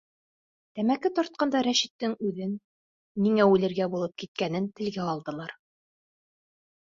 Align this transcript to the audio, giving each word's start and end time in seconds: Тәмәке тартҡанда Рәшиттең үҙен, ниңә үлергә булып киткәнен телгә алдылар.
Тәмәке 0.77 1.09
тартҡанда 1.17 1.59
Рәшиттең 1.67 2.15
үҙен, 2.29 2.55
ниңә 3.27 3.45
үлергә 3.51 3.89
булып 3.97 4.17
киткәнен 4.23 4.71
телгә 4.81 5.07
алдылар. 5.13 5.55